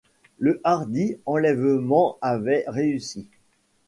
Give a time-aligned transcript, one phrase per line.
[0.39, 3.27] Le hardi enlèvement avait réussi.